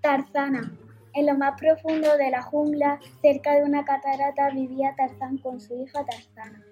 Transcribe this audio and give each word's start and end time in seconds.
Tarzana. 0.00 0.72
En 1.14 1.26
lo 1.26 1.36
más 1.36 1.60
profundo 1.60 2.16
de 2.16 2.30
la 2.30 2.42
jungla, 2.42 3.00
cerca 3.20 3.54
de 3.56 3.64
una 3.64 3.84
catarata, 3.84 4.50
vivía 4.50 4.94
Tarzán 4.96 5.38
con 5.38 5.60
su 5.60 5.82
hija 5.82 6.04
Tarzana. 6.04 6.62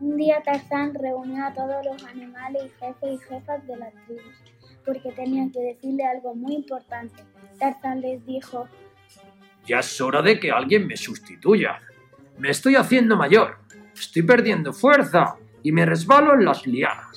Un 0.00 0.16
día 0.16 0.42
Tarzán 0.42 0.92
reunió 0.94 1.46
a 1.46 1.54
todos 1.54 1.84
los 1.84 2.04
animales 2.04 2.64
y 2.66 2.84
jefes 2.84 3.14
y 3.14 3.18
jefas 3.26 3.66
de 3.66 3.76
las 3.76 3.94
tribus, 4.06 4.34
porque 4.84 5.12
tenían 5.12 5.50
que 5.50 5.60
decirle 5.60 6.04
algo 6.04 6.34
muy 6.34 6.56
importante. 6.56 7.22
Tarzán 7.58 8.00
les 8.00 8.24
dijo, 8.26 8.68
Ya 9.66 9.78
es 9.78 10.00
hora 10.00 10.20
de 10.20 10.40
que 10.40 10.50
alguien 10.50 10.86
me 10.86 10.96
sustituya. 10.96 11.80
Me 12.38 12.50
estoy 12.50 12.74
haciendo 12.74 13.16
mayor, 13.16 13.58
estoy 13.94 14.22
perdiendo 14.22 14.72
fuerza 14.72 15.38
y 15.64 15.72
me 15.72 15.84
resbalo 15.84 16.34
en 16.34 16.44
las 16.44 16.64
lianas. 16.66 17.16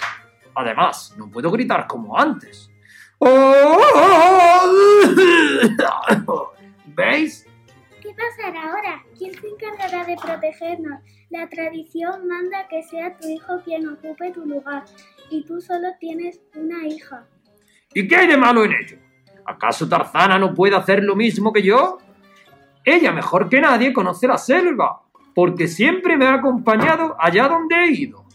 Además, 0.55 1.13
no 1.17 1.29
puedo 1.29 1.51
gritar 1.51 1.85
como 1.85 2.17
antes. 2.17 2.71
¿Veis? 6.85 7.45
¿Qué 8.01 8.09
pasará 8.15 8.71
ahora? 8.71 9.03
¿Quién 9.17 9.33
se 9.33 9.47
encargará 9.47 10.05
de 10.05 10.15
protegernos? 10.15 11.01
La 11.29 11.47
tradición 11.49 12.25
manda 12.27 12.67
que 12.69 12.81
sea 12.83 13.17
tu 13.17 13.27
hijo 13.27 13.61
quien 13.65 13.87
ocupe 13.89 14.31
tu 14.31 14.45
lugar, 14.45 14.85
y 15.29 15.43
tú 15.43 15.59
solo 15.59 15.89
tienes 15.99 16.39
una 16.55 16.87
hija. 16.87 17.27
¿Y 17.93 18.07
qué 18.07 18.15
hay 18.15 18.27
de 18.27 18.37
malo 18.37 18.63
en 18.63 18.71
ello? 18.71 18.97
¿Acaso 19.45 19.89
Tarzana 19.89 20.39
no 20.39 20.53
puede 20.53 20.75
hacer 20.75 21.03
lo 21.03 21.17
mismo 21.17 21.51
que 21.51 21.63
yo? 21.63 21.97
Ella 22.85 23.11
mejor 23.11 23.49
que 23.49 23.59
nadie 23.59 23.91
conoce 23.91 24.25
la 24.27 24.37
selva, 24.37 25.01
porque 25.35 25.67
siempre 25.67 26.15
me 26.15 26.25
ha 26.27 26.35
acompañado 26.35 27.17
allá 27.19 27.49
donde 27.49 27.75
he 27.75 27.91
ido. 27.91 28.26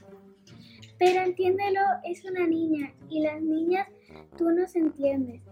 Pero 1.04 1.20
entiéndelo, 1.20 1.80
es 2.04 2.24
una 2.24 2.46
niña, 2.46 2.92
y 3.08 3.22
las 3.22 3.42
niñas 3.42 3.88
tú 4.38 4.50
no 4.50 4.68
se 4.68 4.78
entiendes. 4.78 5.42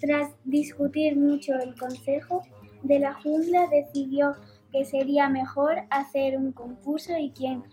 Tras 0.00 0.30
discutir 0.44 1.14
mucho 1.14 1.52
el 1.56 1.78
consejo 1.78 2.42
de 2.84 2.98
la 2.98 3.12
jungla 3.12 3.66
decidió 3.66 4.34
que 4.72 4.86
sería 4.86 5.28
mejor 5.28 5.82
hacer 5.90 6.38
un 6.38 6.52
concurso 6.52 7.18
y 7.18 7.32
quien 7.32 7.64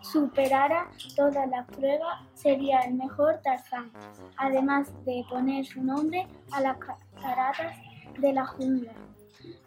superara 0.00 0.90
todas 1.16 1.46
las 1.50 1.66
pruebas 1.66 2.26
sería 2.32 2.80
el 2.80 2.94
mejor 2.94 3.42
Tarzán, 3.44 3.92
además 4.38 4.90
de 5.04 5.26
poner 5.28 5.66
su 5.66 5.82
nombre 5.82 6.26
a 6.50 6.62
las 6.62 6.78
cataratas 6.78 7.76
de 8.18 8.32
la 8.32 8.46
jungla. 8.46 8.94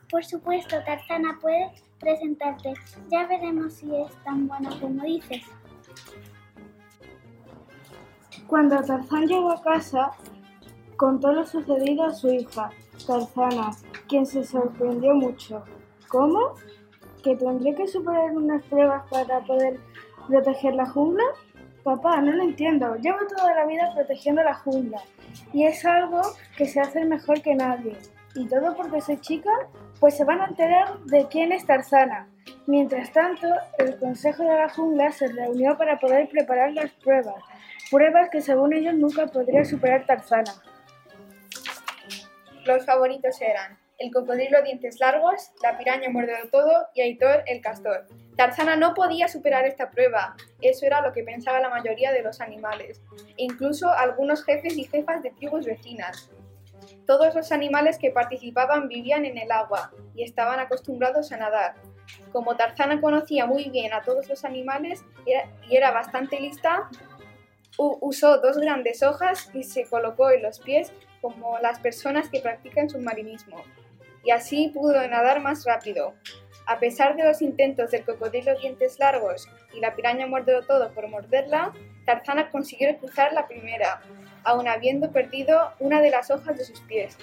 Por 0.09 0.25
supuesto, 0.25 0.77
Tarzana, 0.83 1.38
puedes 1.39 1.83
presentarte. 2.00 2.73
Ya 3.11 3.27
veremos 3.27 3.73
si 3.73 3.95
es 3.95 4.11
tan 4.23 4.47
buena 4.47 4.72
como 4.79 5.03
dices. 5.03 5.44
Cuando 8.47 8.81
Tarzán 8.81 9.27
llegó 9.27 9.51
a 9.51 9.61
casa, 9.61 10.11
contó 10.97 11.31
lo 11.31 11.45
sucedido 11.45 12.05
a 12.05 12.13
su 12.13 12.29
hija, 12.29 12.69
Tarzana, 13.05 13.71
quien 14.07 14.25
se 14.25 14.43
sorprendió 14.43 15.13
mucho. 15.15 15.63
¿Cómo? 16.07 16.53
¿Que 17.23 17.35
tendré 17.35 17.73
que 17.73 17.88
superar 17.88 18.31
unas 18.31 18.63
pruebas 18.66 19.03
para 19.09 19.39
poder 19.41 19.79
proteger 20.27 20.75
la 20.75 20.85
jungla? 20.85 21.23
Papá, 21.83 22.21
no 22.21 22.31
lo 22.31 22.43
entiendo. 22.43 22.95
Llevo 22.95 23.19
toda 23.27 23.53
la 23.53 23.66
vida 23.66 23.91
protegiendo 23.93 24.43
la 24.43 24.55
jungla 24.55 25.01
y 25.53 25.63
es 25.63 25.85
algo 25.85 26.21
que 26.57 26.66
se 26.66 26.79
hace 26.79 27.05
mejor 27.05 27.41
que 27.41 27.55
nadie. 27.55 27.97
¿Y 28.35 28.47
todo 28.47 28.75
porque 28.75 29.01
soy 29.01 29.17
chica? 29.17 29.51
Pues 29.99 30.17
se 30.17 30.23
van 30.23 30.41
a 30.41 30.47
enterar 30.47 30.99
de 31.05 31.27
quién 31.27 31.51
es 31.51 31.65
Tarzana. 31.65 32.27
Mientras 32.67 33.11
tanto, 33.11 33.47
el 33.77 33.97
Consejo 33.97 34.43
de 34.43 34.55
la 34.55 34.69
Jungla 34.69 35.11
se 35.11 35.27
reunió 35.27 35.77
para 35.77 35.99
poder 35.99 36.29
preparar 36.29 36.73
las 36.73 36.91
pruebas. 36.91 37.41
Pruebas 37.89 38.29
que 38.29 38.41
según 38.41 38.73
ellos 38.73 38.95
nunca 38.95 39.27
podría 39.27 39.63
superar 39.63 40.05
Tarzana. 40.05 40.53
Los 42.66 42.85
favoritos 42.85 43.39
eran 43.41 43.78
el 43.97 44.11
cocodrilo 44.11 44.61
dientes 44.61 45.00
largos, 45.00 45.51
la 45.63 45.78
piraña 45.78 46.09
muerdelo 46.09 46.50
todo 46.50 46.88
y 46.94 47.01
Aitor 47.01 47.44
el 47.45 47.61
castor. 47.61 48.07
Tarzana 48.35 48.75
no 48.75 48.94
podía 48.94 49.28
superar 49.28 49.66
esta 49.66 49.89
prueba, 49.89 50.35
eso 50.61 50.85
era 50.85 51.01
lo 51.01 51.13
que 51.13 51.23
pensaba 51.23 51.59
la 51.59 51.69
mayoría 51.69 52.11
de 52.11 52.22
los 52.22 52.41
animales, 52.41 53.01
incluso 53.38 53.89
algunos 53.89 54.44
jefes 54.44 54.78
y 54.78 54.84
jefas 54.84 55.23
de 55.23 55.31
tribus 55.31 55.66
vecinas. 55.66 56.29
Todos 57.06 57.36
los 57.36 57.52
animales 57.52 57.97
que 57.97 58.12
participaban 58.12 58.88
vivían 58.88 59.25
en 59.25 59.38
el 59.38 59.52
agua 59.52 59.91
y 60.16 60.24
estaban 60.24 60.59
acostumbrados 60.59 61.31
a 61.31 61.38
nadar. 61.38 61.75
Como 62.31 62.56
Tarzana 62.56 63.02
conocía 63.02 63.46
muy 63.46 63.69
bien 63.69 63.94
a 63.94 64.02
todos 64.02 64.28
los 64.30 64.46
animales 64.46 65.03
y 65.25 65.75
era 65.75 65.91
bastante 65.91 66.40
lista, 66.40 66.90
usó 67.78 68.38
dos 68.38 68.58
grandes 68.58 69.03
hojas 69.03 69.50
y 69.53 69.64
se 69.64 69.85
colocó 69.85 70.31
en 70.31 70.44
los 70.44 70.59
pies 70.59 70.94
como 71.22 71.58
las 71.59 71.80
personas 71.80 72.30
que 72.30 72.40
practican 72.40 72.90
submarinismo, 72.90 73.58
y 74.24 74.31
así 74.31 74.69
pudo 74.74 75.08
nadar 75.08 75.41
más 75.41 75.66
rápido. 75.66 76.14
A 76.68 76.80
pesar 76.80 77.16
de 77.16 77.24
los 77.24 77.41
intentos 77.41 77.91
del 77.91 78.06
cocodrilo 78.06 78.58
dientes 78.59 79.00
largos 79.00 79.47
y 79.74 79.80
la 79.80 79.96
piraña 79.96 80.28
muerdelo 80.28 80.66
todo 80.66 80.91
por 80.94 81.08
morderla, 81.08 81.74
Tarzana 82.05 82.49
consiguió 82.49 82.95
cruzar 82.97 83.33
la 83.33 83.47
primera, 83.47 84.01
aun 84.43 84.67
habiendo 84.67 85.11
perdido 85.11 85.73
una 85.79 86.01
de 86.01 86.11
las 86.11 86.29
hojas 86.31 86.57
de 86.57 86.66
sus 86.66 86.79
pies. 86.81 87.17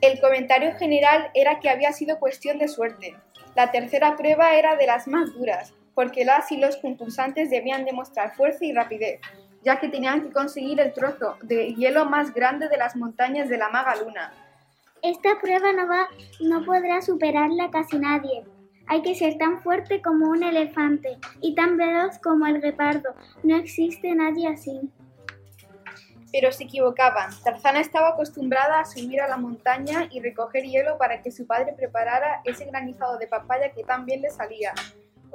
El 0.00 0.20
comentario 0.20 0.74
general 0.76 1.30
era 1.34 1.58
que 1.58 1.70
había 1.70 1.92
sido 1.92 2.18
cuestión 2.18 2.58
de 2.58 2.68
suerte. 2.68 3.16
La 3.54 3.70
tercera 3.70 4.16
prueba 4.16 4.54
era 4.54 4.76
de 4.76 4.86
las 4.86 5.08
más 5.08 5.32
duras, 5.32 5.72
porque 5.94 6.26
las 6.26 6.52
y 6.52 6.58
los 6.58 6.76
concursantes 6.76 7.48
debían 7.48 7.86
demostrar 7.86 8.34
fuerza 8.34 8.64
y 8.66 8.72
rapidez, 8.72 9.20
ya 9.62 9.80
que 9.80 9.88
tenían 9.88 10.22
que 10.22 10.32
conseguir 10.32 10.78
el 10.80 10.92
trozo 10.92 11.38
de 11.42 11.74
hielo 11.74 12.04
más 12.04 12.34
grande 12.34 12.68
de 12.68 12.76
las 12.76 12.94
montañas 12.94 13.48
de 13.48 13.56
la 13.56 13.70
maga 13.70 13.96
luna. 13.96 14.32
Esta 15.02 15.40
prueba 15.40 15.72
no, 15.72 15.88
va, 15.88 16.08
no 16.40 16.64
podrá 16.64 17.00
superarla 17.00 17.70
casi 17.70 17.98
nadie. 17.98 18.44
Hay 18.88 19.02
que 19.02 19.14
ser 19.14 19.36
tan 19.36 19.62
fuerte 19.62 20.00
como 20.00 20.28
un 20.28 20.42
elefante 20.42 21.18
y 21.40 21.54
tan 21.54 21.76
veloz 21.76 22.18
como 22.18 22.46
el 22.46 22.60
guepardo. 22.60 23.14
No 23.42 23.56
existe 23.56 24.14
nadie 24.14 24.48
así. 24.48 24.90
Pero 26.30 26.52
se 26.52 26.64
equivocaban. 26.64 27.30
Tarzana 27.42 27.80
estaba 27.80 28.10
acostumbrada 28.10 28.80
a 28.80 28.84
subir 28.84 29.20
a 29.20 29.28
la 29.28 29.36
montaña 29.36 30.08
y 30.10 30.20
recoger 30.20 30.64
hielo 30.64 30.98
para 30.98 31.22
que 31.22 31.30
su 31.30 31.46
padre 31.46 31.72
preparara 31.76 32.42
ese 32.44 32.66
granizado 32.66 33.18
de 33.18 33.26
papaya 33.26 33.72
que 33.72 33.82
tan 33.82 34.06
bien 34.06 34.22
le 34.22 34.30
salía. 34.30 34.72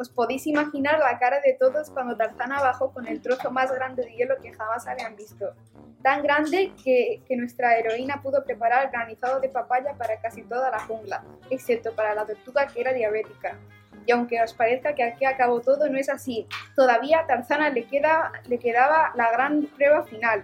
Os 0.02 0.10
podéis 0.10 0.48
imaginar 0.48 0.98
la 0.98 1.20
cara 1.20 1.42
de 1.42 1.54
todos 1.54 1.92
cuando 1.92 2.18
Tarzana 2.18 2.60
bajó 2.60 2.92
con 2.92 3.08
el 3.08 3.22
trozo 3.22 3.52
más 3.52 3.72
grande 3.72 4.02
de 4.02 4.16
hielo 4.16 4.36
que 4.42 4.52
jamás 4.52 4.88
habían 4.88 5.16
visto. 5.16 5.54
Tan 6.02 6.24
grande 6.24 6.74
que, 6.84 7.22
nuestra 7.38 7.78
heroína 7.78 8.20
pudo 8.24 8.44
preparar 8.44 8.90
granizado 8.90 9.40
de 9.40 9.50
papaya 9.50 9.94
para 9.94 10.20
casi 10.20 10.42
toda 10.42 10.72
la 10.72 10.80
jungla, 10.80 11.24
excepto 11.52 11.94
para 11.94 12.16
la 12.16 12.26
tortuga 12.26 12.66
que 12.66 12.82
era 12.82 12.94
diabética. 12.94 13.60
Y 14.08 14.12
aunque 14.12 14.42
os 14.42 14.56
parezca 14.56 14.96
que 14.96 15.04
aquí 15.04 15.24
acabó 15.24 15.62
todo, 15.62 15.88
no 15.88 16.00
es 16.00 16.10
así. 16.10 16.48
Todavía 16.76 17.20
a 17.20 17.28
Tarzana 17.28 17.70
le, 17.70 17.84
queda, 17.84 18.32
le 18.48 18.58
quedaba 18.58 19.12
la 19.14 19.32
gran 19.32 19.68
prueba 19.68 20.02
final. 20.02 20.44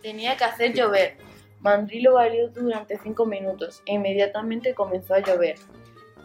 Tenía 0.00 0.38
que 0.38 0.44
hacer 0.44 0.72
llover. 0.72 1.18
Mandrilo 1.60 2.14
bailó 2.14 2.48
durante 2.48 2.96
cinco 2.96 3.26
minutos 3.26 3.82
e 3.84 3.92
inmediatamente 3.92 4.74
comenzó 4.74 5.12
a 5.12 5.18
llover 5.18 5.58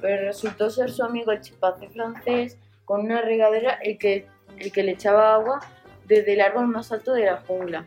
pero 0.02 0.26
resultó 0.26 0.70
ser 0.70 0.92
su 0.92 1.04
amigo 1.04 1.32
el 1.32 1.42
chimpancé 1.42 1.90
francés 1.90 2.58
con 2.86 3.02
una 3.02 3.22
regadera 3.22 3.74
el 3.84 3.98
que, 3.98 4.28
el 4.58 4.72
que 4.72 4.84
le 4.84 4.94
echaba 4.94 5.34
agua 5.34 5.60
desde 6.06 6.34
el 6.34 6.42
árbol 6.42 6.68
más 6.68 6.92
alto 6.92 7.14
de 7.14 7.26
la 7.26 7.38
jungla. 7.38 7.86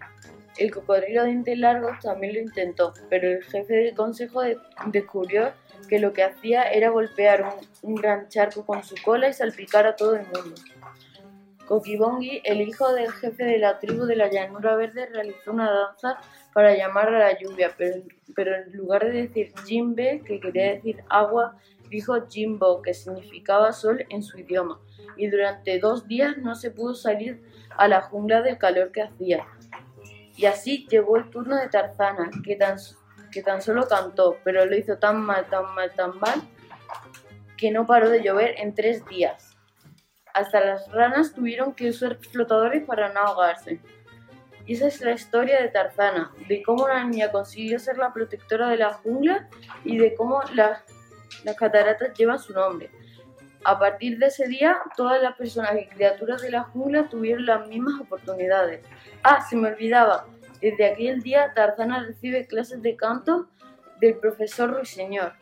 El 0.59 0.71
cocodrilo 0.71 1.25
dientes 1.25 1.59
largos 1.59 1.99
también 2.01 2.35
lo 2.35 2.41
intentó, 2.41 2.93
pero 3.09 3.29
el 3.29 3.43
jefe 3.43 3.75
del 3.75 3.95
consejo 3.95 4.43
descubrió 4.87 5.53
que 5.89 5.99
lo 5.99 6.13
que 6.13 6.23
hacía 6.23 6.63
era 6.65 6.91
golpear 6.91 7.45
un, 7.83 7.95
gran 7.95 8.29
charco 8.29 8.65
con 8.65 8.85
su 8.85 8.95
cola 9.03 9.29
y 9.29 9.33
salpicar 9.33 9.87
a 9.87 9.97
todo 9.97 10.15
el 10.15 10.23
mundo. 10.27 10.55
Kokibongi, 11.67 12.43
el 12.45 12.61
hijo 12.61 12.93
del 12.93 13.11
jefe 13.13 13.45
de 13.45 13.59
la 13.59 13.79
tribu 13.79 14.05
de 14.05 14.17
la 14.17 14.31
llanura 14.31 14.77
verde, 14.77 15.07
realizó 15.07 15.53
una 15.53 15.71
danza 15.71 16.19
para 16.53 16.77
llamar 16.77 17.09
a 17.09 17.19
la 17.19 17.39
lluvia, 17.39 17.75
pero, 17.77 18.03
pero 18.35 18.57
en 18.57 18.77
lugar 18.77 19.07
de 19.07 19.23
decir 19.23 19.53
Jimbe, 19.65 20.23
que 20.27 20.39
quería 20.39 20.75
decir 20.75 21.03
agua, 21.09 21.57
dijo 21.93 22.27
Jimbo, 22.27 22.81
que 22.81 22.95
significaba 22.95 23.71
sol 23.73 24.05
en 24.09 24.23
su 24.23 24.39
idioma, 24.39 24.81
y 25.17 25.29
durante 25.29 25.79
dos 25.79 26.09
días 26.09 26.39
no 26.39 26.55
se 26.55 26.71
pudo 26.71 26.95
salir 26.95 27.43
a 27.77 27.87
la 27.87 28.01
jungla 28.01 28.41
del 28.41 28.57
calor 28.57 28.91
que 28.93 29.03
hacía. 29.03 29.47
Y 30.35 30.47
así 30.47 30.87
llegó 30.91 31.19
el 31.19 31.29
turno 31.29 31.57
de 31.57 31.69
Tarzana, 31.69 32.31
que 32.43 32.57
tan, 32.57 32.79
que 33.31 33.43
tan 33.43 33.61
solo 33.61 33.87
cantó, 33.87 34.39
pero 34.43 34.65
lo 34.65 34.75
hizo 34.75 34.97
tan 34.97 35.21
mal, 35.21 35.47
tan 35.51 35.75
mal, 35.75 35.93
tan 35.95 36.19
mal, 36.19 36.41
que 37.59 37.71
no 37.71 37.87
paró 37.87 38.09
de 38.09 38.23
llover 38.23 38.55
en 38.57 38.75
tres 38.75 39.05
días. 39.05 39.55
Hasta 40.33 40.65
las 40.65 40.91
ranas 40.91 41.35
tuvieron 41.35 41.75
que 41.75 41.91
usar 41.91 42.17
flotadores 42.17 42.85
para 42.85 43.13
no 43.13 43.21
ahogarse. 43.21 43.81
Y 44.65 44.75
esa 44.75 44.87
es 44.87 45.03
la 45.03 45.13
historia 45.13 45.61
de 45.61 45.69
Tarzana, 45.69 46.33
de 46.49 46.63
cómo 46.63 46.89
la 46.89 47.05
niña 47.05 47.31
consiguió 47.31 47.79
ser 47.79 47.99
la 47.99 48.15
protectora 48.15 48.71
de 48.71 48.79
la 48.79 48.95
jungla 48.95 49.51
y 49.85 49.99
de 49.99 50.15
cómo 50.15 50.41
la 50.55 50.83
las 51.45 51.57
cataratas 51.57 52.17
llevan 52.17 52.39
su 52.39 52.53
nombre. 52.53 52.91
A 53.65 53.79
partir 53.79 54.19
de 54.19 54.27
ese 54.27 54.49
día, 54.49 54.79
todas 54.97 55.23
las 55.23 55.37
personas 55.37 55.75
y 55.81 55.87
criaturas 55.87 56.43
de 56.43 56.51
la 56.51 56.65
jungla 56.65 57.09
tuvieron 57.09 57.47
las 57.47 57.69
mismas 57.69 58.01
oportunidades. 58.01 58.81
Ah, 59.23 59.45
se 59.49 59.57
me 59.57 59.69
olvidaba. 59.69 60.27
Desde 60.61 60.87
aquel 60.87 61.23
día, 61.23 61.53
Tarzana 61.55 62.05
recibe 62.05 62.47
clases 62.47 62.83
de 62.83 62.97
canto 62.97 63.49
del 64.01 64.17
profesor 64.17 64.73
Ruiseñor. 64.73 65.33